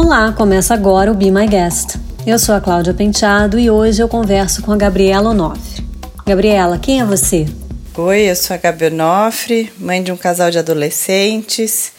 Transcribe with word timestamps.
Olá, 0.00 0.32
começa 0.32 0.74
agora 0.74 1.10
o 1.10 1.14
Be 1.14 1.28
My 1.28 1.48
Guest. 1.48 1.96
Eu 2.24 2.38
sou 2.38 2.54
a 2.54 2.60
Cláudia 2.60 2.94
Penteado 2.94 3.58
e 3.58 3.68
hoje 3.68 4.00
eu 4.00 4.08
converso 4.08 4.62
com 4.62 4.70
a 4.70 4.76
Gabriela 4.76 5.30
Onofre. 5.30 5.84
Gabriela, 6.24 6.78
quem 6.78 7.00
é 7.00 7.04
você? 7.04 7.48
Oi, 7.96 8.30
eu 8.30 8.36
sou 8.36 8.54
a 8.54 8.58
Gabi 8.58 8.86
Onofre, 8.86 9.72
mãe 9.76 10.00
de 10.00 10.12
um 10.12 10.16
casal 10.16 10.52
de 10.52 10.58
adolescentes, 10.58 11.90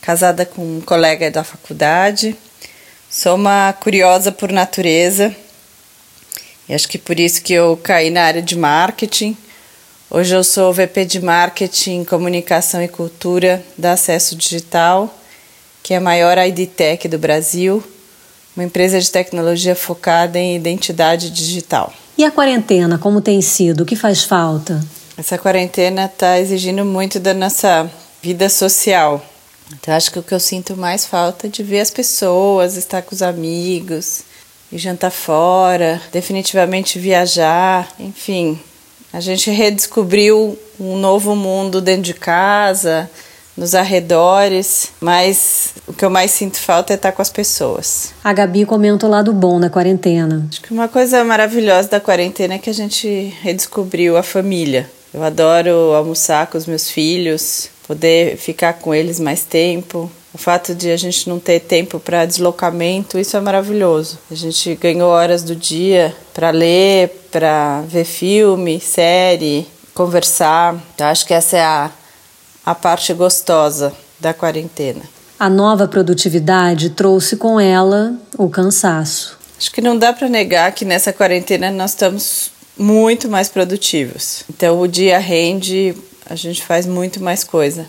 casada 0.00 0.46
com 0.46 0.62
um 0.62 0.80
colega 0.80 1.30
da 1.30 1.44
faculdade. 1.44 2.34
Sou 3.10 3.34
uma 3.34 3.70
curiosa 3.74 4.32
por 4.32 4.50
natureza 4.50 5.36
e 6.66 6.72
acho 6.72 6.88
que 6.88 6.96
por 6.96 7.20
isso 7.20 7.42
que 7.42 7.52
eu 7.52 7.76
caí 7.76 8.08
na 8.08 8.22
área 8.22 8.40
de 8.40 8.56
marketing. 8.56 9.36
Hoje 10.10 10.34
eu 10.34 10.42
sou 10.42 10.72
VP 10.72 11.04
de 11.04 11.20
Marketing, 11.20 12.02
Comunicação 12.04 12.82
e 12.82 12.88
Cultura 12.88 13.62
da 13.76 13.92
Acesso 13.92 14.34
Digital 14.34 15.18
que 15.82 15.94
é 15.94 15.96
a 15.96 16.00
maior 16.00 16.38
ID 16.38 16.68
Tech 16.68 17.08
do 17.08 17.18
Brasil, 17.18 17.82
uma 18.56 18.64
empresa 18.64 19.00
de 19.00 19.10
tecnologia 19.10 19.74
focada 19.74 20.38
em 20.38 20.56
identidade 20.56 21.30
digital. 21.30 21.92
E 22.16 22.24
a 22.24 22.30
quarentena, 22.30 22.98
como 22.98 23.20
tem 23.20 23.40
sido? 23.40 23.82
O 23.82 23.86
que 23.86 23.96
faz 23.96 24.22
falta? 24.22 24.80
Essa 25.16 25.38
quarentena 25.38 26.04
está 26.04 26.38
exigindo 26.38 26.84
muito 26.84 27.18
da 27.18 27.34
nossa 27.34 27.90
vida 28.22 28.48
social. 28.48 29.24
Então, 29.72 29.94
acho 29.94 30.10
que 30.10 30.18
o 30.18 30.22
que 30.22 30.34
eu 30.34 30.40
sinto 30.40 30.76
mais 30.76 31.06
falta 31.06 31.46
é 31.46 31.50
de 31.50 31.62
ver 31.62 31.80
as 31.80 31.90
pessoas, 31.90 32.76
estar 32.76 33.02
com 33.02 33.14
os 33.14 33.22
amigos, 33.22 34.22
e 34.70 34.78
jantar 34.78 35.10
fora, 35.10 36.00
definitivamente 36.10 36.98
viajar, 36.98 37.88
enfim. 37.98 38.58
A 39.12 39.20
gente 39.20 39.50
redescobriu 39.50 40.58
um 40.80 40.96
novo 40.96 41.36
mundo 41.36 41.80
dentro 41.80 42.02
de 42.02 42.14
casa, 42.14 43.10
nos 43.56 43.74
arredores, 43.74 44.90
mas 45.00 45.74
o 45.86 45.92
que 45.92 46.04
eu 46.04 46.10
mais 46.10 46.30
sinto 46.30 46.58
falta 46.58 46.92
é 46.92 46.96
estar 46.96 47.12
com 47.12 47.22
as 47.22 47.30
pessoas. 47.30 48.14
A 48.24 48.32
Gabi 48.32 48.64
comenta 48.64 49.06
o 49.06 49.10
lado 49.10 49.32
bom 49.32 49.60
da 49.60 49.68
quarentena. 49.68 50.46
Acho 50.48 50.62
que 50.62 50.72
uma 50.72 50.88
coisa 50.88 51.22
maravilhosa 51.24 51.88
da 51.88 52.00
quarentena 52.00 52.54
é 52.54 52.58
que 52.58 52.70
a 52.70 52.74
gente 52.74 53.34
redescobriu 53.42 54.16
a 54.16 54.22
família. 54.22 54.90
Eu 55.12 55.22
adoro 55.22 55.92
almoçar 55.94 56.46
com 56.46 56.56
os 56.56 56.66
meus 56.66 56.90
filhos, 56.90 57.68
poder 57.86 58.36
ficar 58.38 58.74
com 58.74 58.94
eles 58.94 59.20
mais 59.20 59.44
tempo. 59.44 60.10
O 60.32 60.38
fato 60.38 60.74
de 60.74 60.90
a 60.90 60.96
gente 60.96 61.28
não 61.28 61.38
ter 61.38 61.60
tempo 61.60 62.00
para 62.00 62.24
deslocamento, 62.24 63.18
isso 63.18 63.36
é 63.36 63.40
maravilhoso. 63.40 64.18
A 64.30 64.34
gente 64.34 64.74
ganhou 64.76 65.10
horas 65.10 65.42
do 65.42 65.54
dia 65.54 66.16
para 66.32 66.48
ler, 66.48 67.26
para 67.30 67.82
ver 67.82 68.04
filme, 68.04 68.80
série, 68.80 69.66
conversar. 69.92 70.74
Eu 70.98 71.04
acho 71.04 71.26
que 71.26 71.34
essa 71.34 71.58
é 71.58 71.62
a 71.62 71.90
a 72.64 72.74
parte 72.74 73.12
gostosa 73.12 73.92
da 74.20 74.32
quarentena. 74.32 75.02
A 75.38 75.50
nova 75.50 75.88
produtividade 75.88 76.90
trouxe 76.90 77.36
com 77.36 77.58
ela 77.58 78.14
o 78.38 78.48
cansaço. 78.48 79.38
Acho 79.58 79.72
que 79.72 79.80
não 79.80 79.98
dá 79.98 80.12
para 80.12 80.28
negar 80.28 80.72
que 80.72 80.84
nessa 80.84 81.12
quarentena 81.12 81.70
nós 81.70 81.90
estamos 81.90 82.52
muito 82.78 83.28
mais 83.28 83.48
produtivos. 83.48 84.44
Então 84.48 84.80
o 84.80 84.86
dia 84.86 85.18
rende, 85.18 85.94
a 86.26 86.34
gente 86.34 86.62
faz 86.62 86.86
muito 86.86 87.22
mais 87.22 87.44
coisa. 87.44 87.86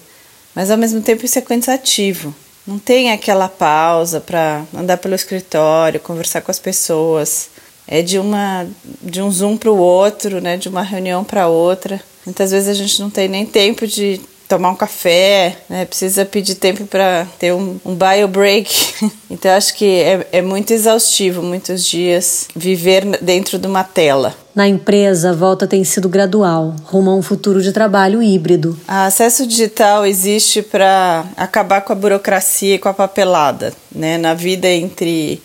Mas 0.56 0.70
ao 0.70 0.78
mesmo 0.78 1.02
tempo 1.02 1.26
isso 1.26 1.38
é 1.38 1.42
cansativo. 1.42 2.34
Não 2.66 2.80
tem 2.80 3.12
aquela 3.12 3.50
pausa 3.50 4.22
para 4.22 4.64
andar 4.74 4.98
pelo 4.98 5.16
escritório, 5.16 6.00
conversar 6.00 6.42
com 6.42 6.52
as 6.52 6.60
pessoas. 6.60 7.50
É 7.88 8.02
de 8.02 8.18
uma 8.18 8.66
de 9.02 9.22
um 9.22 9.30
zoom 9.30 9.58
para 9.58 9.72
o 9.72 9.78
outro, 9.78 10.40
né, 10.40 10.58
de 10.58 10.70
uma 10.70 10.82
reunião 10.82 11.24
para 11.24 11.48
outra. 11.48 12.02
Muitas 12.26 12.52
vezes 12.52 12.70
a 12.70 12.74
gente 12.74 13.02
não 13.02 13.10
tem 13.10 13.28
nem 13.28 13.46
tempo 13.46 13.86
de 13.86 14.22
tomar 14.48 14.70
um 14.70 14.76
café, 14.76 15.58
né? 15.70 15.86
precisa 15.86 16.26
pedir 16.26 16.56
tempo 16.56 16.86
para 16.86 17.28
ter 17.40 17.54
um, 17.54 17.80
um 17.86 17.96
bio 17.96 18.28
break. 18.28 18.72
então 19.30 19.52
acho 19.52 19.74
que 19.76 19.86
é, 19.86 20.28
é 20.32 20.42
muito 20.42 20.72
exaustivo 20.72 21.42
muitos 21.42 21.86
dias 21.86 22.48
viver 22.56 23.06
dentro 23.22 23.58
de 23.58 23.68
uma 23.68 23.84
tela. 23.84 24.36
Na 24.56 24.68
empresa, 24.68 25.32
a 25.32 25.34
volta 25.34 25.66
tem 25.66 25.84
sido 25.84 26.08
gradual, 26.08 26.76
rumo 26.84 27.10
a 27.10 27.16
um 27.16 27.24
futuro 27.24 27.62
de 27.62 27.72
trabalho 27.72 28.22
híbrido. 28.22 28.80
A 28.88 29.08
acesso 29.08 29.48
digital 29.48 30.06
existe 30.06 30.62
para 30.62 31.26
acabar 31.36 31.82
com 31.82 31.92
a 31.92 31.96
burocracia 31.96 32.76
e 32.76 32.80
com 32.80 32.88
a 32.88 32.94
papelada 32.94 33.74
né, 33.92 34.18
na 34.20 34.36
vida 34.36 34.70
entre 34.70 35.42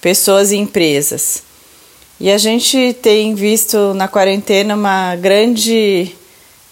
pessoas 0.00 0.52
e 0.52 0.56
empresas. 0.56 1.42
E 2.20 2.30
a 2.30 2.38
gente 2.38 2.96
tem 3.02 3.34
visto 3.34 3.92
na 3.94 4.06
quarentena 4.06 4.76
uma 4.76 5.16
grande 5.16 6.14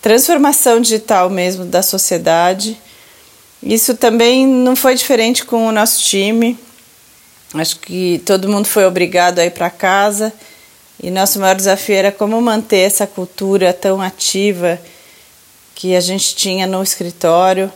transformação 0.02 0.80
digital 0.80 1.30
mesmo 1.30 1.64
da 1.64 1.80
sociedade. 1.80 2.78
Isso 3.62 3.96
também 3.96 4.44
não 4.44 4.74
foi 4.74 4.96
diferente 4.96 5.44
com 5.44 5.68
o 5.68 5.72
nosso 5.72 6.02
time. 6.02 6.58
Acho 7.54 7.78
que 7.78 8.20
todo 8.26 8.48
mundo 8.48 8.66
foi 8.66 8.84
obrigado 8.84 9.38
a 9.38 9.46
ir 9.46 9.52
para 9.52 9.70
casa 9.70 10.32
e 11.00 11.10
nosso 11.10 11.38
maior 11.38 11.54
desafio 11.54 11.94
era 11.94 12.10
como 12.10 12.40
manter 12.42 12.78
essa 12.78 13.06
cultura 13.06 13.72
tão 13.72 14.02
ativa 14.02 14.80
que 15.74 15.94
a 15.94 16.00
gente 16.00 16.34
tinha 16.34 16.66
no 16.66 16.82
escritório. 16.82 17.72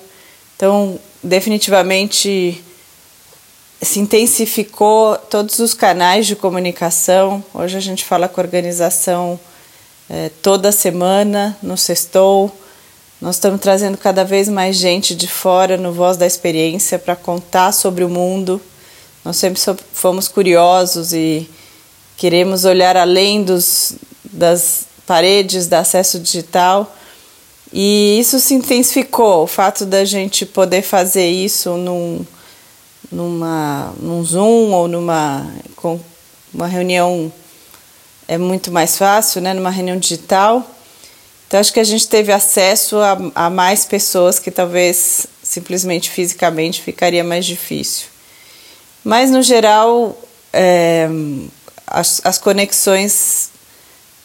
Então, 0.57 0.99
definitivamente 1.23 2.63
se 3.81 4.01
intensificou 4.01 5.17
todos 5.17 5.59
os 5.59 5.75
canais 5.75 6.27
de 6.27 6.35
comunicação. 6.35 7.45
Hoje 7.55 7.77
a 7.77 7.81
gente 7.81 8.05
fala 8.05 8.29
com 8.29 8.41
a 8.41 8.45
organização 8.45 9.39
é, 10.09 10.31
toda 10.43 10.73
semana 10.73 11.57
no 11.63 11.77
Sextou. 11.77 12.51
Nós 13.21 13.37
estamos 13.37 13.61
trazendo 13.61 13.97
cada 13.97 14.25
vez 14.25 14.49
mais 14.49 14.77
gente 14.77 15.15
de 15.15 15.27
fora 15.27 15.77
no 15.77 15.93
Voz 15.93 16.17
da 16.17 16.27
Experiência 16.27 16.99
para 16.99 17.17
contar 17.17 17.73
sobre 17.73 18.05
o 18.05 18.09
mundo. 18.09 18.61
Nós 19.25 19.37
sempre 19.37 19.61
fomos 19.93 20.29
curiosos 20.29 21.13
e 21.13 21.49
queremos 22.17 22.65
olhar 22.65 22.97
além 22.97 23.43
dos, 23.43 23.95
das 24.25 24.87
paredes 25.07 25.67
da 25.67 25.81
acesso 25.81 26.19
digital. 26.19 26.95
E 27.73 28.19
isso 28.21 28.39
se 28.39 28.55
intensificou, 28.55 29.43
o 29.43 29.47
fato 29.47 29.85
da 29.85 30.05
gente 30.05 30.47
poder 30.47 30.83
fazer 30.83 31.29
isso 31.29 31.77
num, 31.77 32.25
numa, 33.11 33.93
num 33.99 34.25
Zoom 34.25 34.73
ou 34.73 34.87
numa 34.87 35.51
com 35.75 35.99
uma 36.55 36.67
reunião 36.67 37.33
é 38.29 38.39
muito 38.39 38.73
mais 38.73 38.97
fácil, 38.97 39.41
né, 39.41 39.55
numa 39.55 39.71
reunião 39.71 39.99
digital. 39.99 40.69
Então, 41.47 41.61
acho 41.61 41.73
que 41.73 41.81
a 41.81 41.85
gente 41.85 42.09
teve 42.09 42.33
acesso 42.33 42.97
a, 42.99 43.17
a 43.35 43.51
mais 43.51 43.85
pessoas 43.85 44.39
que 44.39 44.51
talvez 44.51 45.27
simplesmente 45.43 46.11
fisicamente 46.11 46.83
ficaria 46.83 47.23
mais 47.23 47.47
difícil. 47.47 48.09
Mas, 49.05 49.31
no 49.31 49.43
geral, 49.43 50.17
é, 50.53 51.09
as, 51.87 52.21
as 52.25 52.39
conexões. 52.39 53.51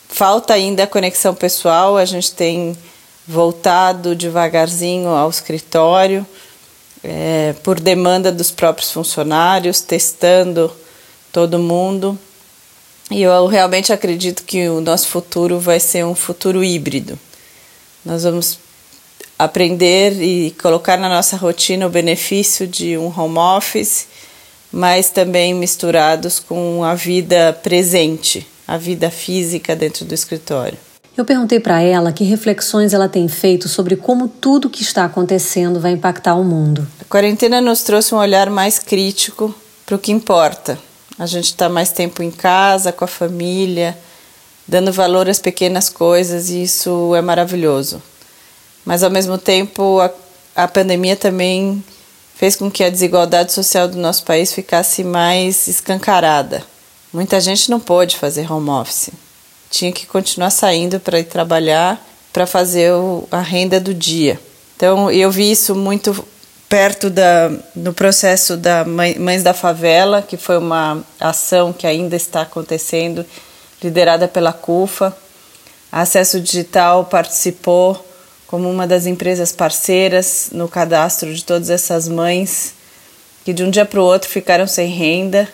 Falta 0.09 0.53
ainda 0.53 0.84
a 0.84 0.88
conexão 0.88 1.34
pessoal, 1.34 1.95
a 1.95 2.03
gente 2.03 2.34
tem 2.34 2.78
voltado 3.25 4.13
devagarzinho 4.13 5.07
ao 5.07 5.29
escritório, 5.29 6.25
é, 7.01 7.56
por 7.63 7.79
demanda 7.79 8.29
dos 8.29 8.51
próprios 8.51 8.91
funcionários, 8.91 9.79
testando 9.79 10.69
todo 11.31 11.57
mundo. 11.57 12.19
E 13.11 13.23
eu 13.23 13.45
realmente 13.45 13.91
acredito 13.91 14.44
que 14.44 14.69
o 14.69 14.79
nosso 14.79 15.09
futuro 15.09 15.59
vai 15.59 15.81
ser 15.81 16.05
um 16.05 16.16
futuro 16.16 16.63
híbrido. 16.63 17.19
Nós 18.05 18.23
vamos 18.23 18.57
aprender 19.38 20.13
e 20.22 20.51
colocar 20.61 20.97
na 20.97 21.09
nossa 21.09 21.35
rotina 21.35 21.85
o 21.85 21.89
benefício 21.89 22.66
de 22.66 22.97
um 22.97 23.07
home 23.07 23.38
office, 23.38 24.07
mas 24.72 25.09
também 25.09 25.53
misturados 25.53 26.39
com 26.39 26.85
a 26.85 26.95
vida 26.95 27.51
presente, 27.61 28.47
a 28.66 28.77
vida 28.77 29.11
física 29.11 29.75
dentro 29.75 30.05
do 30.05 30.14
escritório. 30.14 30.78
Eu 31.17 31.25
perguntei 31.25 31.59
para 31.59 31.81
ela 31.81 32.14
que 32.14 32.23
reflexões 32.23 32.93
ela 32.93 33.09
tem 33.09 33.28
feito 33.28 33.67
sobre 33.67 33.97
como 33.97 34.29
tudo 34.29 34.69
que 34.69 34.81
está 34.84 35.03
acontecendo 35.03 35.81
vai 35.81 35.91
impactar 35.91 36.35
o 36.35 36.46
mundo. 36.46 36.87
A 37.02 37.03
quarentena 37.03 37.59
nos 37.59 37.84
trouxe 37.84 38.16
um 38.16 38.19
olhar 38.19 38.49
mais 38.49 38.79
crítico 38.79 39.53
para 39.85 39.97
o 39.97 39.99
que 39.99 40.14
importa 40.14 40.79
a 41.17 41.25
gente 41.25 41.46
está 41.46 41.69
mais 41.69 41.91
tempo 41.91 42.23
em 42.23 42.31
casa, 42.31 42.91
com 42.91 43.05
a 43.05 43.08
família, 43.08 43.97
dando 44.67 44.91
valor 44.91 45.29
às 45.29 45.40
pequenas 45.40 45.90
coisas 45.90 46.49
e 46.49 46.63
isso 46.63 47.13
é 47.16 47.22
maravilhoso. 47.22 48.02
Mas 48.85 49.03
ao 49.03 49.09
mesmo 49.09 49.37
tempo, 49.37 49.99
a, 49.99 50.11
a 50.55 50.67
pandemia 50.67 51.16
também 51.16 51.84
fez 52.35 52.55
com 52.55 52.72
que 52.72 52.84
a 52.84 52.90
desigualdade 52.90 53.52
social 53.52 53.87
do 53.87 53.97
nosso 53.97 54.23
país 54.23 54.52
ficasse 54.52 55.03
mais 55.03 55.67
escancarada. 55.67 56.63
Muita 57.14 57.40
gente 57.40 57.69
não 57.69 57.79
pôde 57.79 58.17
fazer 58.17 58.52
home 58.52 58.69
office. 58.69 59.09
Tinha 59.69 59.91
que 59.91 60.05
continuar 60.05 60.49
saindo 60.49 60.99
para 60.99 61.19
ir 61.19 61.25
trabalhar, 61.25 62.03
para 62.34 62.47
fazer 62.47 62.93
o, 62.93 63.28
a 63.29 63.41
renda 63.41 63.79
do 63.79 63.93
dia. 63.93 64.40
Então, 64.75 65.11
eu 65.11 65.29
vi 65.29 65.52
isso 65.52 65.75
muito 65.75 66.25
perto 66.72 67.09
da, 67.09 67.52
no 67.76 67.94
processo 67.94 68.56
da 68.56 68.85
Mães 68.85 69.44
da 69.44 69.53
Favela, 69.53 70.22
que 70.22 70.38
foi 70.38 70.58
uma 70.58 71.03
ação 71.20 71.73
que 71.73 71.85
ainda 71.85 72.16
está 72.16 72.44
acontecendo, 72.44 73.26
liderada 73.84 74.26
pela 74.26 74.53
CUFA. 74.53 75.14
A 75.91 76.00
Acesso 76.00 76.40
Digital 76.40 77.03
participou 77.03 78.08
como 78.47 78.70
uma 78.70 78.88
das 78.88 79.06
empresas 79.06 79.52
parceiras 79.52 80.47
no 80.53 80.70
cadastro 80.70 81.34
de 81.34 81.44
todas 81.44 81.70
essas 81.70 82.08
mães 82.08 82.74
que 83.44 83.52
de 83.52 83.64
um 83.64 83.70
dia 83.70 83.85
para 83.85 84.00
o 84.00 84.06
outro 84.06 84.29
ficaram 84.29 84.66
sem 84.66 84.88
renda 84.88 85.50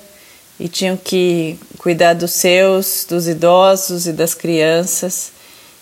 e 0.60 0.70
tinham 0.70 0.96
que 0.96 1.58
cuidar 1.80 2.14
dos 2.14 2.32
seus, 2.32 3.08
dos 3.10 3.28
idosos 3.28 4.06
e 4.06 4.14
das 4.14 4.36
crianças. 4.36 5.32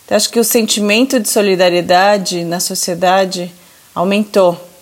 Então, 0.06 0.16
acho 0.16 0.30
que 0.30 0.40
o 0.40 0.46
sentimento 0.46 1.20
de 1.20 1.28
solidariedade 1.28 2.46
na 2.46 2.62
sociedade 2.62 3.52
aumentou. 3.94 4.75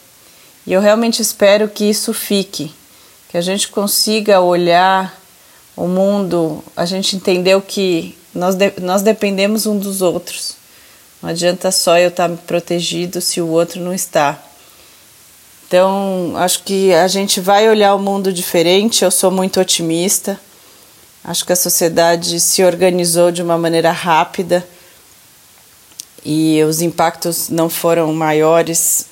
E 0.65 0.73
eu 0.73 0.81
realmente 0.81 1.21
espero 1.21 1.67
que 1.67 1.83
isso 1.83 2.13
fique, 2.13 2.73
que 3.29 3.37
a 3.37 3.41
gente 3.41 3.67
consiga 3.67 4.39
olhar 4.39 5.19
o 5.75 5.87
mundo, 5.87 6.63
a 6.75 6.85
gente 6.85 7.15
entendeu 7.15 7.61
que 7.61 8.17
nós, 8.33 8.55
de, 8.55 8.73
nós 8.81 9.01
dependemos 9.01 9.65
um 9.65 9.77
dos 9.77 10.01
outros. 10.01 10.55
Não 11.21 11.29
adianta 11.29 11.71
só 11.71 11.97
eu 11.97 12.09
estar 12.09 12.29
protegido 12.29 13.21
se 13.21 13.41
o 13.41 13.47
outro 13.47 13.81
não 13.81 13.93
está. 13.93 14.41
Então, 15.67 16.33
acho 16.35 16.63
que 16.63 16.93
a 16.93 17.07
gente 17.07 17.41
vai 17.41 17.67
olhar 17.69 17.95
o 17.95 17.99
mundo 17.99 18.31
diferente. 18.31 19.03
Eu 19.03 19.09
sou 19.09 19.31
muito 19.31 19.59
otimista. 19.59 20.39
Acho 21.23 21.45
que 21.45 21.53
a 21.53 21.55
sociedade 21.55 22.39
se 22.39 22.63
organizou 22.63 23.31
de 23.31 23.41
uma 23.41 23.57
maneira 23.57 23.91
rápida 23.91 24.67
e 26.25 26.61
os 26.63 26.81
impactos 26.81 27.49
não 27.49 27.69
foram 27.69 28.13
maiores 28.13 29.05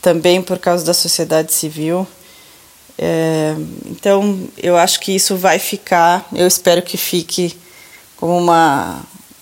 também 0.00 0.42
por 0.42 0.58
causa 0.58 0.84
da 0.84 0.94
sociedade 0.94 1.52
civil. 1.52 2.06
É, 2.98 3.54
então, 3.86 4.38
eu 4.58 4.76
acho 4.76 5.00
que 5.00 5.12
isso 5.12 5.36
vai 5.36 5.58
ficar, 5.58 6.28
eu 6.34 6.46
espero 6.46 6.82
que 6.82 6.96
fique 6.96 7.56
como 8.16 8.36
uma, 8.36 9.00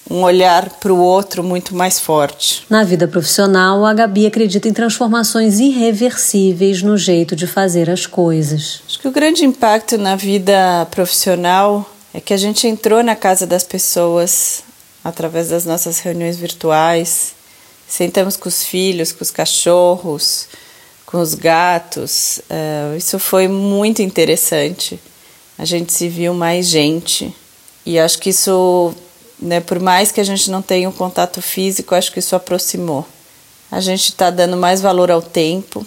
um 0.09 0.23
olhar 0.23 0.71
para 0.71 0.93
o 0.93 0.99
outro 0.99 1.43
muito 1.43 1.75
mais 1.75 1.99
forte. 1.99 2.65
Na 2.71 2.85
vida 2.85 3.09
profissional, 3.09 3.85
a 3.85 3.93
Gabi 3.93 4.27
acredita 4.27 4.69
em 4.69 4.73
transformações 4.73 5.59
irreversíveis 5.59 6.83
no 6.83 6.97
jeito 6.97 7.35
de 7.35 7.47
fazer 7.47 7.91
as 7.91 8.07
coisas. 8.07 8.81
Acho 8.87 9.01
que 9.01 9.09
o 9.09 9.13
grande 9.13 9.45
impacto 9.45 9.99
na 9.99 10.15
vida 10.15 10.87
profissional 10.91 11.89
é 12.15 12.21
que 12.21 12.33
a 12.33 12.37
gente 12.37 12.67
entrou 12.67 13.03
na 13.03 13.17
casa 13.17 13.47
das 13.47 13.65
pessoas 13.65 14.63
através 15.03 15.49
das 15.49 15.65
nossas 15.65 15.99
reuniões 15.99 16.37
virtuais. 16.37 17.35
Sentamos 17.89 18.37
com 18.37 18.49
os 18.49 18.63
filhos, 18.65 19.13
com 19.13 19.23
os 19.23 19.31
cachorros, 19.31 20.49
com 21.07 21.21
os 21.21 21.35
gatos. 21.35 22.41
Uh, 22.51 22.97
isso 22.97 23.19
foi 23.19 23.49
muito 23.49 24.03
interessante. 24.03 25.01
A 25.57 25.65
gente 25.65 25.93
se 25.93 26.09
viu 26.09 26.35
mais 26.35 26.69
gente. 26.69 27.35
E 27.87 27.99
acho 27.99 28.19
que 28.19 28.31
isso 28.31 28.95
né? 29.41 29.61
Por 29.61 29.79
mais 29.79 30.11
que 30.11 30.21
a 30.21 30.25
gente 30.25 30.51
não 30.51 30.61
tenha 30.61 30.89
um 30.89 30.93
contato 30.93 31.41
físico, 31.41 31.95
acho 31.95 32.13
que 32.13 32.19
isso 32.19 32.35
aproximou. 32.35 33.07
A 33.71 33.81
gente 33.81 34.11
está 34.11 34.31
dando 34.31 34.57
mais 34.57 34.81
valor 34.81 35.11
ao 35.11 35.23
tempo. 35.23 35.87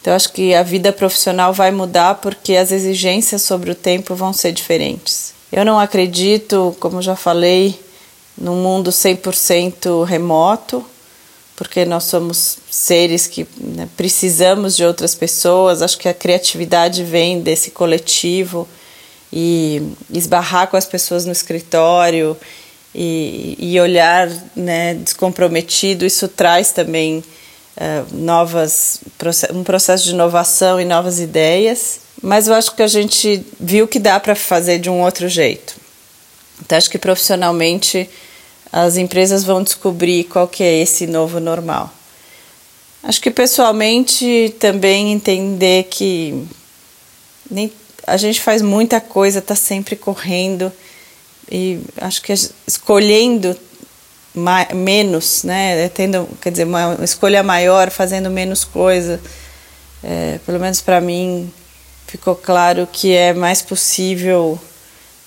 Então, 0.00 0.14
acho 0.14 0.32
que 0.32 0.54
a 0.54 0.62
vida 0.62 0.92
profissional 0.92 1.52
vai 1.52 1.70
mudar 1.70 2.16
porque 2.16 2.56
as 2.56 2.72
exigências 2.72 3.42
sobre 3.42 3.70
o 3.70 3.74
tempo 3.74 4.14
vão 4.14 4.32
ser 4.32 4.52
diferentes. 4.52 5.32
Eu 5.50 5.64
não 5.64 5.78
acredito, 5.78 6.76
como 6.80 7.02
já 7.02 7.14
falei, 7.14 7.78
num 8.36 8.56
mundo 8.56 8.90
100% 8.90 10.04
remoto, 10.04 10.84
porque 11.62 11.84
nós 11.84 12.02
somos 12.04 12.58
seres 12.68 13.28
que 13.28 13.46
né, 13.56 13.88
precisamos 13.96 14.74
de 14.74 14.84
outras 14.84 15.14
pessoas. 15.14 15.80
Acho 15.80 15.96
que 15.96 16.08
a 16.08 16.14
criatividade 16.14 17.04
vem 17.04 17.40
desse 17.40 17.70
coletivo 17.70 18.68
e 19.32 19.80
esbarrar 20.12 20.66
com 20.66 20.76
as 20.76 20.86
pessoas 20.86 21.24
no 21.24 21.30
escritório 21.30 22.36
e, 22.92 23.56
e 23.60 23.78
olhar 23.78 24.28
né, 24.56 24.94
descomprometido, 24.94 26.04
isso 26.04 26.26
traz 26.26 26.72
também 26.72 27.22
uh, 27.76 28.12
novas, 28.12 28.98
um 29.54 29.62
processo 29.62 30.02
de 30.02 30.10
inovação 30.10 30.80
e 30.80 30.84
novas 30.84 31.20
ideias. 31.20 32.00
Mas 32.20 32.48
eu 32.48 32.54
acho 32.54 32.74
que 32.74 32.82
a 32.82 32.88
gente 32.88 33.46
viu 33.60 33.86
que 33.86 34.00
dá 34.00 34.18
para 34.18 34.34
fazer 34.34 34.80
de 34.80 34.90
um 34.90 35.00
outro 35.00 35.28
jeito. 35.28 35.76
Então, 36.60 36.76
acho 36.76 36.90
que 36.90 36.98
profissionalmente 36.98 38.10
as 38.72 38.96
empresas 38.96 39.44
vão 39.44 39.62
descobrir 39.62 40.24
qual 40.24 40.48
que 40.48 40.62
é 40.62 40.78
esse 40.78 41.06
novo 41.06 41.38
normal. 41.38 41.92
Acho 43.02 43.20
que 43.20 43.30
pessoalmente 43.30 44.54
também 44.58 45.12
entender 45.12 45.84
que 45.90 46.46
nem, 47.50 47.70
a 48.06 48.16
gente 48.16 48.40
faz 48.40 48.62
muita 48.62 49.00
coisa, 49.00 49.40
está 49.40 49.54
sempre 49.54 49.94
correndo 49.94 50.72
e 51.50 51.80
acho 52.00 52.22
que 52.22 52.32
escolhendo 52.66 53.54
menos, 54.74 55.42
né, 55.42 55.88
tendo, 55.90 56.26
quer 56.40 56.50
dizer, 56.50 56.64
uma 56.64 56.96
escolha 57.02 57.42
maior, 57.42 57.90
fazendo 57.90 58.30
menos 58.30 58.64
coisa, 58.64 59.20
é, 60.02 60.38
pelo 60.46 60.58
menos 60.58 60.80
para 60.80 61.00
mim 61.00 61.52
ficou 62.06 62.34
claro 62.34 62.88
que 62.90 63.12
é 63.12 63.34
mais 63.34 63.60
possível 63.60 64.58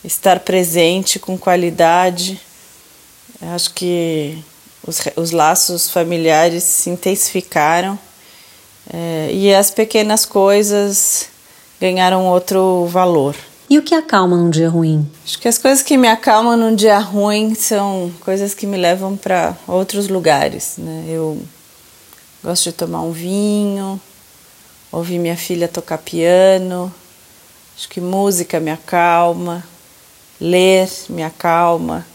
estar 0.04 0.40
presente 0.40 1.20
com 1.20 1.38
qualidade. 1.38 2.40
Acho 3.42 3.74
que 3.74 4.44
os, 4.86 5.02
os 5.16 5.32
laços 5.32 5.90
familiares 5.90 6.64
se 6.64 6.90
intensificaram 6.90 7.98
é, 8.94 9.30
e 9.32 9.54
as 9.54 9.72
pequenas 9.72 10.26
coisas 10.26 11.28
ganharam 11.80 12.26
outro 12.28 12.86
valor. 12.86 13.36
E 13.68 13.80
o 13.80 13.82
que 13.82 13.96
acalma 13.96 14.38
num 14.38 14.50
dia 14.50 14.70
ruim? 14.70 15.10
Acho 15.26 15.40
que 15.40 15.48
as 15.48 15.58
coisas 15.58 15.82
que 15.82 15.98
me 15.98 16.08
acalmam 16.08 16.56
num 16.56 16.76
dia 16.76 17.00
ruim 17.00 17.56
são 17.56 18.12
coisas 18.22 18.54
que 18.54 18.68
me 18.68 18.78
levam 18.78 19.18
para 19.18 19.58
outros 19.68 20.08
lugares. 20.08 20.76
Né? 20.78 21.06
Eu 21.08 21.42
gosto 22.44 22.66
de 22.66 22.74
tomar 22.74 23.02
um 23.02 23.12
vinho, 23.12 24.00
ouvir 24.92 25.18
minha 25.18 25.36
filha 25.36 25.68
tocar 25.68 25.98
piano. 25.98 26.94
Acho 27.76 27.90
que 27.90 28.00
música 28.00 28.60
me 28.60 28.70
acalma, 28.70 29.64
ler 30.40 30.88
me 31.10 31.24
acalma. 31.24 32.06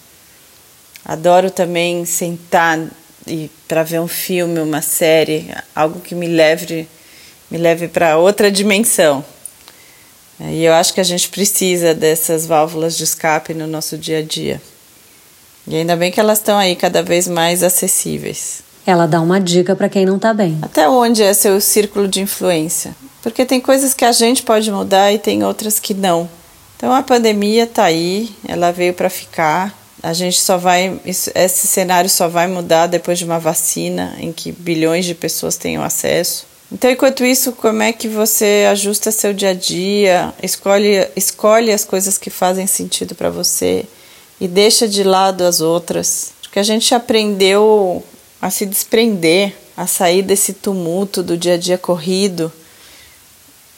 Adoro 1.10 1.50
também 1.50 2.04
sentar 2.04 2.78
e 3.26 3.50
para 3.66 3.82
ver 3.82 3.98
um 4.00 4.06
filme, 4.06 4.60
uma 4.60 4.80
série, 4.80 5.52
algo 5.74 5.98
que 5.98 6.14
me 6.14 6.28
leve 6.28 6.86
me 7.50 7.58
leve 7.58 7.88
para 7.88 8.16
outra 8.16 8.48
dimensão. 8.48 9.24
E 10.38 10.62
eu 10.62 10.72
acho 10.72 10.94
que 10.94 11.00
a 11.00 11.04
gente 11.04 11.28
precisa 11.28 11.92
dessas 11.92 12.46
válvulas 12.46 12.96
de 12.96 13.02
escape 13.02 13.52
no 13.52 13.66
nosso 13.66 13.98
dia 13.98 14.18
a 14.18 14.22
dia. 14.22 14.62
E 15.66 15.74
ainda 15.74 15.96
bem 15.96 16.12
que 16.12 16.20
elas 16.20 16.38
estão 16.38 16.56
aí 16.56 16.76
cada 16.76 17.02
vez 17.02 17.26
mais 17.26 17.64
acessíveis. 17.64 18.62
Ela 18.86 19.06
dá 19.06 19.20
uma 19.20 19.40
dica 19.40 19.74
para 19.74 19.88
quem 19.88 20.06
não 20.06 20.14
está 20.14 20.32
bem. 20.32 20.60
Até 20.62 20.88
onde 20.88 21.24
é 21.24 21.34
seu 21.34 21.60
círculo 21.60 22.06
de 22.06 22.20
influência? 22.20 22.94
Porque 23.20 23.44
tem 23.44 23.60
coisas 23.60 23.94
que 23.94 24.04
a 24.04 24.12
gente 24.12 24.44
pode 24.44 24.70
mudar 24.70 25.12
e 25.12 25.18
tem 25.18 25.42
outras 25.42 25.80
que 25.80 25.92
não. 25.92 26.30
Então 26.76 26.94
a 26.94 27.02
pandemia 27.02 27.64
está 27.64 27.82
aí, 27.82 28.32
ela 28.46 28.70
veio 28.70 28.94
para 28.94 29.10
ficar. 29.10 29.76
A 30.02 30.12
gente 30.12 30.40
só 30.40 30.56
vai, 30.56 30.98
esse 31.04 31.66
cenário 31.66 32.08
só 32.08 32.26
vai 32.26 32.48
mudar 32.48 32.86
depois 32.86 33.18
de 33.18 33.24
uma 33.24 33.38
vacina 33.38 34.16
em 34.18 34.32
que 34.32 34.50
bilhões 34.50 35.04
de 35.04 35.14
pessoas 35.14 35.56
tenham 35.56 35.82
acesso. 35.82 36.46
Então, 36.72 36.90
enquanto 36.90 37.24
isso, 37.24 37.52
como 37.52 37.82
é 37.82 37.92
que 37.92 38.08
você 38.08 38.66
ajusta 38.70 39.10
seu 39.10 39.34
dia 39.34 39.50
a 39.50 39.54
dia, 39.54 40.32
escolhe, 40.42 41.08
escolhe 41.16 41.72
as 41.72 41.84
coisas 41.84 42.16
que 42.16 42.30
fazem 42.30 42.66
sentido 42.66 43.14
para 43.14 43.28
você 43.28 43.84
e 44.40 44.46
deixa 44.46 44.86
de 44.86 45.02
lado 45.02 45.44
as 45.44 45.60
outras? 45.60 46.32
Porque 46.42 46.60
a 46.60 46.62
gente 46.62 46.94
aprendeu 46.94 48.04
a 48.40 48.50
se 48.50 48.64
desprender, 48.64 49.52
a 49.76 49.86
sair 49.86 50.22
desse 50.22 50.52
tumulto 50.52 51.22
do 51.22 51.36
dia 51.36 51.54
a 51.54 51.58
dia 51.58 51.76
corrido. 51.76 52.52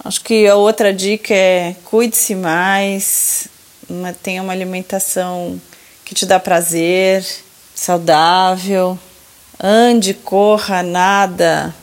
Acho 0.04 0.22
que 0.22 0.46
a 0.46 0.56
outra 0.56 0.92
dica 0.92 1.32
é 1.32 1.74
cuide-se 1.84 2.34
mais, 2.34 3.48
tenha 4.22 4.42
uma 4.42 4.52
alimentação 4.52 5.60
que 6.04 6.14
te 6.14 6.26
dá 6.26 6.38
prazer, 6.38 7.24
saudável, 7.74 8.98
ande, 9.60 10.14
corra, 10.14 10.82
nada, 10.82 11.74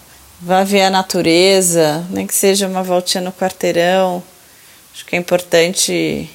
Vá 0.42 0.64
ver 0.64 0.84
a 0.84 0.90
natureza, 0.90 2.06
nem 2.10 2.26
que 2.26 2.34
seja 2.34 2.66
uma 2.66 2.82
voltinha 2.82 3.22
no 3.22 3.30
quarteirão. 3.30 4.24
Acho 4.94 5.06
que 5.06 5.18
é 5.18 5.20
importante 5.20 6.30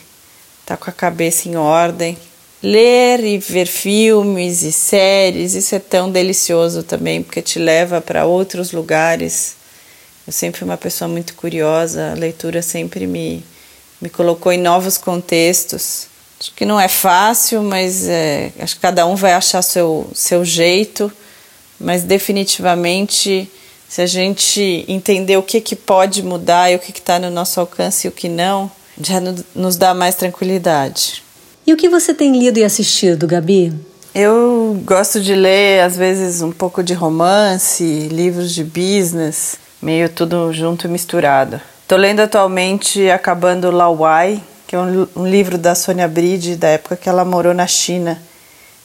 estar 0.60 0.76
tá 0.76 0.76
com 0.76 0.90
a 0.90 0.92
cabeça 0.92 1.48
em 1.48 1.56
ordem. 1.56 2.18
Ler 2.62 3.24
e 3.24 3.38
ver 3.38 3.66
filmes 3.66 4.62
e 4.62 4.70
séries, 4.70 5.54
isso 5.54 5.74
é 5.74 5.78
tão 5.78 6.10
delicioso 6.10 6.82
também, 6.82 7.22
porque 7.22 7.40
te 7.40 7.58
leva 7.58 7.98
para 7.98 8.26
outros 8.26 8.72
lugares. 8.72 9.54
Eu 10.26 10.32
sempre 10.34 10.58
fui 10.58 10.68
uma 10.68 10.76
pessoa 10.76 11.08
muito 11.08 11.32
curiosa, 11.32 12.12
a 12.12 12.14
leitura 12.14 12.60
sempre 12.60 13.06
me, 13.06 13.42
me 14.02 14.10
colocou 14.10 14.52
em 14.52 14.58
novos 14.58 14.98
contextos. 14.98 16.08
Acho 16.44 16.52
que 16.54 16.66
não 16.66 16.78
é 16.78 16.88
fácil, 16.88 17.62
mas 17.62 18.06
é, 18.06 18.52
acho 18.60 18.74
que 18.74 18.82
cada 18.82 19.06
um 19.06 19.16
vai 19.16 19.32
achar 19.32 19.62
seu, 19.62 20.10
seu 20.14 20.44
jeito, 20.44 21.10
mas 21.80 22.02
definitivamente 22.02 23.50
se 23.88 24.02
a 24.02 24.06
gente 24.06 24.84
entender 24.86 25.38
o 25.38 25.42
que, 25.42 25.58
que 25.58 25.74
pode 25.74 26.22
mudar 26.22 26.70
e 26.70 26.76
o 26.76 26.78
que 26.78 26.90
está 26.90 27.18
no 27.18 27.30
nosso 27.30 27.58
alcance 27.60 28.06
e 28.06 28.10
o 28.10 28.12
que 28.12 28.28
não, 28.28 28.70
já 29.00 29.22
nos 29.54 29.76
dá 29.76 29.94
mais 29.94 30.16
tranquilidade. 30.16 31.22
E 31.66 31.72
o 31.72 31.78
que 31.78 31.88
você 31.88 32.12
tem 32.12 32.38
lido 32.38 32.58
e 32.58 32.64
assistido, 32.64 33.26
Gabi? 33.26 33.72
Eu 34.14 34.78
gosto 34.84 35.22
de 35.22 35.34
ler, 35.34 35.80
às 35.80 35.96
vezes, 35.96 36.42
um 36.42 36.52
pouco 36.52 36.82
de 36.82 36.92
romance, 36.92 37.82
livros 38.12 38.52
de 38.52 38.62
business, 38.62 39.56
meio 39.80 40.10
tudo 40.10 40.52
junto 40.52 40.86
e 40.86 40.90
misturado. 40.90 41.58
Tô 41.88 41.96
lendo 41.96 42.20
atualmente 42.20 43.08
Acabando 43.08 43.70
Lauai, 43.70 44.42
que 44.66 44.74
é 44.74 44.78
um, 44.78 45.06
um 45.16 45.26
livro 45.26 45.58
da 45.58 45.74
Sônia 45.74 46.08
Bride, 46.08 46.56
da 46.56 46.68
época 46.68 46.96
que 46.96 47.08
ela 47.08 47.24
morou 47.24 47.54
na 47.54 47.66
China, 47.66 48.20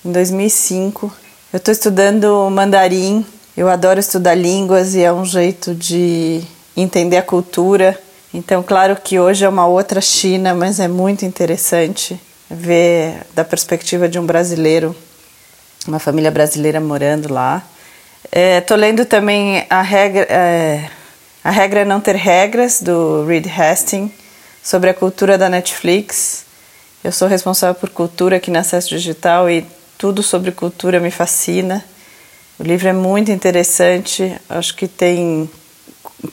em 0.04 0.12
2005. 0.12 1.12
Eu 1.52 1.58
estou 1.58 1.72
estudando 1.72 2.50
mandarim, 2.50 3.26
eu 3.56 3.70
adoro 3.70 4.00
estudar 4.00 4.36
línguas 4.36 4.96
e 4.96 5.02
é 5.02 5.12
um 5.12 5.26
jeito 5.26 5.74
de 5.74 6.42
entender 6.76 7.18
a 7.18 7.24
cultura. 7.24 8.00
Então, 8.34 8.62
claro 8.62 8.96
que 8.96 9.20
hoje 9.20 9.44
é 9.44 9.50
uma 9.50 9.66
outra 9.66 10.02
China, 10.02 10.54
mas 10.54 10.80
é 10.80 10.88
muito 10.88 11.26
interessante 11.26 12.20
ver 12.50 13.22
da 13.34 13.44
perspectiva 13.44 14.08
de 14.08 14.20
um 14.20 14.26
brasileiro, 14.26 14.96
uma 15.88 16.00
família 16.00 16.32
brasileira 16.32 16.80
morando 16.80 17.34
lá. 17.34 17.64
Estou 18.32 18.78
é, 18.78 18.80
lendo 18.80 19.06
também 19.06 19.66
a 19.70 19.82
regra, 19.82 20.28
é, 20.30 20.90
a 21.44 21.50
regra 21.50 21.82
é 21.82 21.86
não 21.86 22.00
ter 22.00 22.16
regras 22.16 22.82
do 22.82 23.26
Reed 23.26 23.48
Hastings 23.48 24.12
sobre 24.64 24.90
a 24.90 24.94
cultura 24.94 25.38
da 25.38 25.50
Netflix. 25.50 26.46
Eu 27.04 27.12
sou 27.12 27.28
responsável 27.28 27.76
por 27.76 27.90
cultura 27.90 28.38
aqui 28.38 28.52
na 28.52 28.60
Acesso 28.60 28.90
Digital 28.90 29.50
e 29.50 29.66
tudo 29.98 30.22
sobre 30.22 30.52
cultura 30.52 31.00
me 31.00 31.12
fascina. 31.12 31.84
O 32.58 32.64
livro 32.64 32.90
é 32.90 32.94
muito 32.94 33.32
interessante, 33.32 34.36
acho 34.50 34.76
que 34.76 34.88
tem 34.88 35.50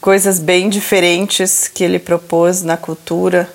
coisas 0.01 0.41
bem 0.41 0.69
diferentes 0.69 1.69
que 1.69 1.85
ele 1.85 1.99
propôs 1.99 2.63
na 2.63 2.77
cultura, 2.77 3.49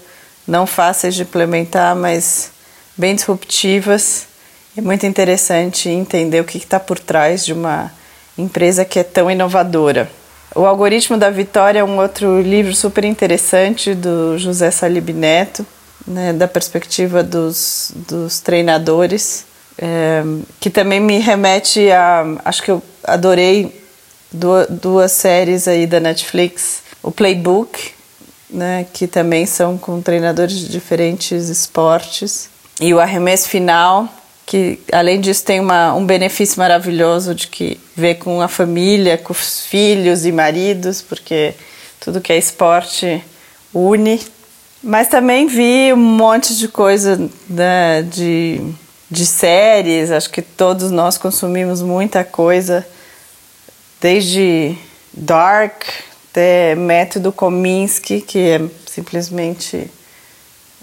não 0.48 0.66
fáceis 0.66 1.16
de 1.16 1.24
implementar, 1.24 1.96
mas 1.96 2.52
bem 2.98 3.14
disruptivas. 3.14 4.28
É 4.78 4.82
muito 4.82 5.06
interessante 5.06 5.90
entender 5.90 6.40
o 6.40 6.46
que 6.46 6.58
está 6.58 6.80
por 6.80 6.98
trás 6.98 7.46
de 7.46 7.52
uma 7.52 7.92
empresa 8.38 8.86
que 8.86 9.00
é 9.00 9.04
tão 9.04 9.30
inovadora. 9.30 10.10
O 10.54 10.66
Algoritmo 10.66 11.18
da 11.18 11.30
Vitória 11.30 11.80
é 11.80 11.84
um 11.84 11.98
outro 11.98 12.42
livro 12.42 12.76
super 12.76 13.06
interessante 13.06 13.96
do 13.96 14.38
José 14.38 14.70
Salib 14.70 15.10
Neto, 15.12 15.66
né, 16.06 16.34
da 16.34 16.48
perspectiva 16.48 17.24
dos, 17.24 17.94
dos 17.96 18.42
treinadores, 18.42 19.46
é, 19.78 20.22
que 20.60 20.70
também 20.70 21.00
me 21.00 21.20
remete 21.20 21.90
a. 21.92 22.26
Acho 22.44 22.64
que 22.64 22.72
eu 22.72 22.84
adorei 23.04 23.82
duas, 24.30 24.68
duas 24.70 25.12
séries 25.14 25.70
aí 25.70 25.88
da 25.88 26.02
Netflix, 26.02 26.84
o 27.02 27.12
Playbook, 27.12 27.92
né, 28.50 28.86
que 28.92 29.08
também 29.08 29.46
são 29.46 29.78
com 29.78 30.02
treinadores 30.02 30.58
de 30.58 30.68
diferentes 30.68 31.48
esportes, 31.48 32.50
e 32.80 32.94
o 32.94 33.00
Arremesso 33.00 33.48
Final, 33.48 34.10
que 34.46 34.80
além 34.92 35.22
disso 35.22 35.46
tem 35.46 35.60
uma, 35.60 35.94
um 35.94 36.06
benefício 36.06 36.60
maravilhoso 36.60 37.34
de 37.34 37.48
que 37.48 37.80
vê 37.96 38.14
com 38.16 38.42
a 38.42 38.48
família, 38.48 39.18
com 39.18 39.32
os 39.32 39.62
filhos 39.62 40.26
e 40.26 40.32
maridos, 40.32 41.02
porque 41.02 41.54
tudo 42.00 42.22
que 42.22 42.34
é 42.34 42.38
esporte 42.38 43.24
une. 43.74 44.20
Mas 44.84 45.08
também 45.08 45.48
vi 45.48 45.94
um 45.94 45.98
monte 45.98 46.56
de 46.56 46.68
coisa 46.68 47.30
né, 47.48 48.02
de, 48.02 48.62
de 49.10 49.26
séries, 49.26 50.12
acho 50.12 50.30
que 50.30 50.42
todos 50.42 50.92
nós 50.92 51.18
consumimos 51.18 51.82
muita 51.82 52.24
coisa, 52.24 52.86
desde 54.02 54.76
Dark 55.14 55.84
até 56.32 56.76
Método 56.76 57.32
Kominsky, 57.32 58.22
que 58.22 58.40
é 58.40 58.62
simplesmente 58.88 59.90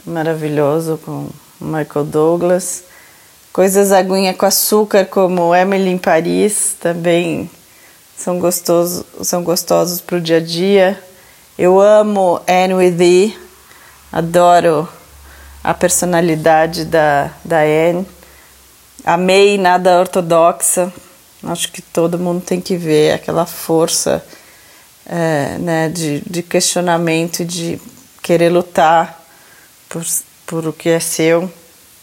maravilhoso 0.06 1.00
com 1.04 1.28
Michael 1.60 2.04
Douglas 2.04 2.84
Coisas 3.58 3.90
aguinha 3.90 4.32
com 4.34 4.46
açúcar, 4.46 5.04
como 5.04 5.52
Emily 5.52 5.90
em 5.90 5.98
Paris, 5.98 6.76
também 6.78 7.50
são 8.16 8.38
gostosos, 8.38 9.04
são 9.24 9.42
gostosos 9.42 10.00
para 10.00 10.16
o 10.16 10.20
dia 10.20 10.36
a 10.36 10.40
dia. 10.40 11.02
Eu 11.58 11.80
amo 11.80 12.40
Anne 12.46 12.74
with 12.74 12.96
Thee, 12.96 13.38
adoro 14.12 14.88
a 15.64 15.74
personalidade 15.74 16.84
da, 16.84 17.32
da 17.44 17.62
Anne. 17.62 18.06
Amei 19.04 19.58
Nada 19.58 19.98
Ortodoxa, 19.98 20.92
acho 21.42 21.72
que 21.72 21.82
todo 21.82 22.16
mundo 22.16 22.40
tem 22.40 22.60
que 22.60 22.76
ver 22.76 23.14
aquela 23.14 23.44
força 23.44 24.24
é, 25.04 25.58
né, 25.58 25.88
de, 25.88 26.20
de 26.20 26.44
questionamento, 26.44 27.44
de 27.44 27.80
querer 28.22 28.50
lutar 28.50 29.20
por, 29.88 30.04
por 30.46 30.64
o 30.64 30.72
que 30.72 30.90
é 30.90 31.00
seu. 31.00 31.52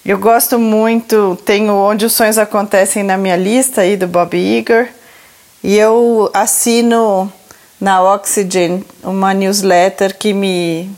Eu 0.06 0.20
gosto 0.20 0.60
muito, 0.60 1.36
tenho 1.44 1.74
Onde 1.74 2.06
os 2.06 2.14
Sonhos 2.14 2.38
Acontecem 2.38 3.02
na 3.02 3.18
minha 3.18 3.36
lista 3.36 3.82
aí 3.82 3.98
do 3.98 4.06
Bob 4.06 4.38
Iger. 4.38 4.94
E 5.64 5.76
eu 5.76 6.30
assino 6.32 7.34
na 7.82 8.04
Oxygen 8.04 8.86
uma 9.04 9.34
newsletter 9.34 10.16
que 10.16 10.32
me 10.32 10.92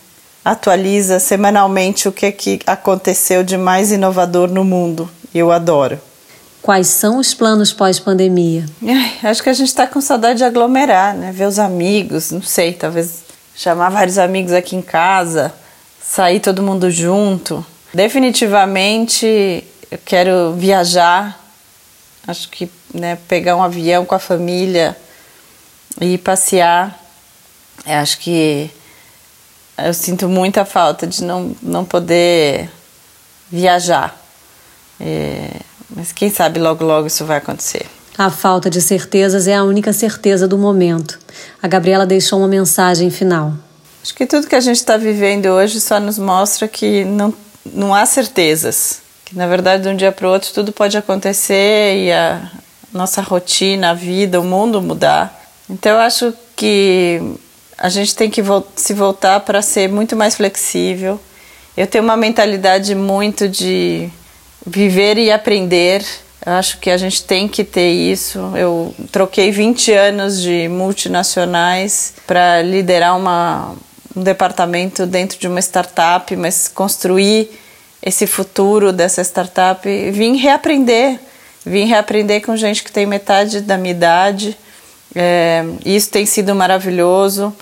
atualiza 0.44 1.22
semanalmente 1.22 2.10
o 2.10 2.12
que, 2.12 2.26
é 2.26 2.32
que 2.34 2.60
aconteceu 2.68 3.46
de 3.46 3.56
mais 3.56 3.94
inovador 3.94 4.50
no 4.50 4.66
mundo. 4.66 5.10
Eu 5.34 5.54
adoro. 5.54 5.98
Quais 6.62 6.88
são 6.88 7.18
os 7.18 7.34
planos 7.34 7.72
pós-pandemia? 7.72 8.66
Acho 9.24 9.42
que 9.42 9.50
a 9.50 9.54
gente 9.54 9.70
está 9.70 9.88
com 9.88 10.02
saudade 10.02 10.40
de 10.40 10.44
aglomerar, 10.44 11.16
né? 11.16 11.32
Ver 11.32 11.46
os 11.46 11.60
amigos, 11.60 12.32
não 12.32 12.42
sei, 12.42 12.74
talvez 12.74 13.24
chamar 13.56 13.88
vários 13.88 14.18
amigos 14.18 14.52
aqui 14.52 14.76
em 14.76 14.82
casa, 14.82 15.54
sair 16.04 16.42
todo 16.42 16.62
mundo 16.62 16.92
junto. 16.92 17.66
Definitivamente 17.94 19.64
eu 19.90 19.98
quero 20.04 20.54
viajar, 20.54 21.40
acho 22.28 22.50
que 22.50 22.70
né, 22.94 23.18
pegar 23.28 23.56
um 23.56 23.64
avião 23.64 24.06
com 24.06 24.16
a 24.16 24.20
família 24.20 24.96
e 26.02 26.18
passear. 26.18 27.00
Eu 27.86 27.96
acho 27.96 28.20
que 28.20 28.70
eu 29.78 29.94
sinto 29.94 30.28
muita 30.28 30.66
falta 30.66 31.08
de 31.08 31.24
não, 31.24 31.56
não 31.62 31.86
poder 31.86 32.70
viajar. 33.50 34.20
É, 35.00 35.52
mas 35.96 36.12
quem 36.12 36.30
sabe 36.30 36.60
logo, 36.60 36.84
logo 36.84 37.08
isso 37.08 37.24
vai 37.24 37.38
acontecer. 37.38 37.86
A 38.18 38.32
falta 38.32 38.70
de 38.70 38.82
certezas 38.82 39.48
é 39.48 39.56
a 39.56 39.64
única 39.64 39.94
certeza 39.94 40.48
do 40.48 40.58
momento. 40.58 41.20
A 41.62 41.68
Gabriela 41.68 42.06
deixou 42.06 42.40
uma 42.40 42.48
mensagem 42.48 43.12
final. 43.12 43.54
Acho 44.02 44.16
que 44.16 44.26
tudo 44.26 44.48
que 44.48 44.56
a 44.56 44.60
gente 44.60 44.78
está 44.78 44.98
vivendo 44.98 45.46
hoje 45.48 45.80
só 45.80 46.00
nos 46.00 46.18
mostra 46.18 46.68
que 46.68 47.06
não 47.06 47.34
não 47.74 47.94
há 47.94 48.06
certezas. 48.06 49.02
Que 49.26 49.36
na 49.36 49.48
verdade 49.48 49.84
de 49.84 49.90
um 49.90 49.96
dia 49.96 50.12
para 50.12 50.28
o 50.28 50.32
outro 50.32 50.54
tudo 50.54 50.72
pode 50.72 50.98
acontecer 50.98 52.06
e 52.06 52.12
a 52.12 52.50
nossa 52.94 53.22
rotina, 53.22 53.92
a 53.92 53.94
vida, 53.94 54.40
o 54.40 54.44
mundo 54.44 54.82
mudar. 54.82 55.38
Então 55.70 55.94
eu 55.94 56.00
acho 56.00 56.34
que 56.56 57.22
a 57.78 57.90
gente 57.90 58.16
tem 58.16 58.30
que 58.30 58.42
se 58.76 58.94
voltar 58.94 59.42
para 59.42 59.62
ser 59.62 59.90
muito 59.90 60.16
mais 60.16 60.36
flexível. 60.36 61.20
Eu 61.76 61.86
tenho 61.86 62.04
uma 62.04 62.18
mentalidade 62.18 62.96
muito 62.96 63.48
de 63.48 64.10
viver 64.66 65.18
e 65.18 65.32
aprender. 65.32 66.04
Eu 66.44 66.54
acho 66.54 66.80
que 66.80 66.90
a 66.90 66.98
gente 66.98 67.24
tem 67.24 67.48
que 67.48 67.64
ter 67.64 67.92
isso. 67.92 68.40
Eu 68.56 68.96
troquei 69.12 69.52
20 69.52 69.92
anos 69.92 70.42
de 70.42 70.68
multinacionais 70.68 72.14
para 72.26 72.62
liderar 72.64 73.16
uma, 73.16 73.76
um 74.18 74.24
departamento 74.24 75.06
dentro 75.06 75.38
de 75.38 75.48
uma 75.48 75.60
startup, 75.60 76.36
mas 76.36 76.68
construir 76.68 77.52
esse 78.02 78.26
futuro 78.26 78.92
dessa 78.92 79.22
startup, 79.22 79.88
vim 80.12 80.38
reaprender, 80.38 81.20
vim 81.64 81.86
reaprender 81.86 82.44
com 82.44 82.58
gente 82.58 82.84
que 82.84 82.92
tem 82.92 83.06
metade 83.06 83.62
da 83.62 83.78
minha 83.78 83.92
idade. 83.92 84.58
É, 85.14 85.64
isso 85.86 86.10
tem 86.10 86.26
sido 86.26 86.56
maravilhoso. 86.56 87.56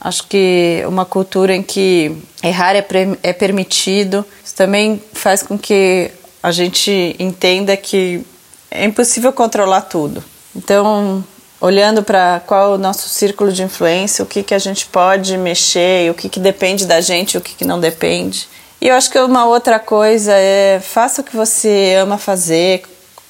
Acho 0.00 0.28
que 0.28 0.84
uma 0.86 1.04
cultura 1.04 1.54
em 1.54 1.62
que 1.62 2.16
errar 2.42 2.76
é, 2.76 2.86
é 3.22 3.32
permitido, 3.32 4.24
isso 4.44 4.54
também 4.54 5.02
faz 5.12 5.42
com 5.42 5.58
que 5.58 6.10
a 6.42 6.52
gente 6.52 7.16
entenda 7.18 7.76
que 7.76 8.24
é 8.70 8.84
impossível 8.84 9.32
controlar 9.32 9.82
tudo. 9.82 10.22
Então, 10.54 11.24
olhando 11.60 12.02
para 12.02 12.40
qual 12.46 12.74
o 12.74 12.78
nosso 12.78 13.08
círculo 13.08 13.52
de 13.52 13.62
influência, 13.62 14.22
o 14.22 14.26
que, 14.26 14.42
que 14.42 14.54
a 14.54 14.58
gente 14.58 14.86
pode 14.86 15.36
mexer, 15.38 16.10
o 16.10 16.14
que, 16.14 16.28
que 16.28 16.40
depende 16.40 16.86
da 16.86 17.00
gente 17.00 17.38
o 17.38 17.40
que, 17.40 17.54
que 17.54 17.64
não 17.64 17.80
depende. 17.80 18.48
E 18.80 18.88
eu 18.88 18.94
acho 18.94 19.10
que 19.10 19.18
uma 19.18 19.46
outra 19.46 19.78
coisa 19.78 20.32
é 20.32 20.80
faça 20.80 21.22
o 21.22 21.24
que 21.24 21.34
você 21.34 21.96
ama 22.00 22.18
fazer, 22.18 22.82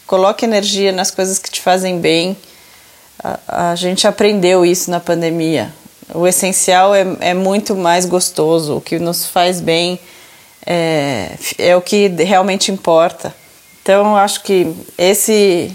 coloque 0.07 0.45
energia 0.45 0.93
nas 0.93 1.11
coisas 1.11 1.39
que 1.39 1.51
te 1.51 1.61
fazem 1.61 2.01
bem. 2.01 2.37
A, 3.23 3.71
a 3.71 3.75
gente 3.75 4.07
aprendeu 4.07 4.65
isso 4.65 4.91
na 4.91 5.01
pandemia. 5.01 5.73
O 6.15 6.27
essencial 6.27 6.95
é, 6.95 7.05
é 7.21 7.35
muito 7.35 7.75
mais 7.75 8.07
gostoso, 8.07 8.77
o 8.77 8.81
que 8.81 8.99
nos 8.99 9.27
faz 9.27 9.61
bem 9.61 9.99
é, 10.65 11.31
é 11.59 11.77
o 11.77 11.81
que 11.81 12.09
realmente 12.09 12.73
importa. 12.73 13.35
Então, 13.83 14.11
eu 14.11 14.17
acho 14.17 14.43
que 14.43 14.75
esse 14.99 15.73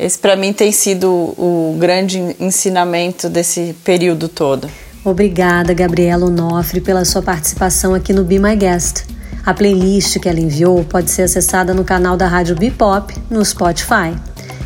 esse 0.00 0.18
para 0.18 0.34
mim 0.34 0.52
tem 0.52 0.72
sido 0.72 1.08
o 1.10 1.76
grande 1.78 2.34
ensinamento 2.40 3.28
desse 3.28 3.74
período 3.84 4.28
todo. 4.28 4.68
Obrigada, 5.04 5.74
Gabriela 5.74 6.26
Onofre, 6.26 6.80
pela 6.80 7.04
sua 7.04 7.22
participação 7.22 7.94
aqui 7.94 8.12
no 8.12 8.24
Be 8.24 8.38
My 8.38 8.56
Guest. 8.56 9.04
A 9.44 9.52
playlist 9.54 10.18
que 10.18 10.28
ela 10.28 10.40
enviou 10.40 10.84
pode 10.84 11.10
ser 11.10 11.22
acessada 11.22 11.74
no 11.74 11.84
canal 11.84 12.16
da 12.16 12.26
Rádio 12.26 12.56
Bipop 12.56 13.14
no 13.30 13.44
Spotify. 13.44 14.14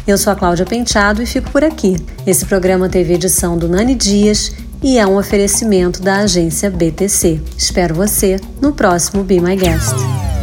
Eu 0.06 0.18
sou 0.18 0.32
a 0.32 0.36
Cláudia 0.36 0.66
Penteado 0.66 1.22
e 1.22 1.26
fico 1.26 1.50
por 1.50 1.64
aqui. 1.64 1.96
Esse 2.26 2.44
programa 2.46 2.88
teve 2.88 3.14
edição 3.14 3.56
do 3.56 3.68
Nani 3.68 3.94
Dias 3.94 4.52
e 4.82 4.98
é 4.98 5.06
um 5.06 5.16
oferecimento 5.16 6.02
da 6.02 6.18
agência 6.18 6.70
BTC. 6.70 7.40
Espero 7.56 7.94
você 7.94 8.38
no 8.60 8.72
próximo 8.72 9.24
Be 9.24 9.40
My 9.40 9.56
Guest. 9.56 10.33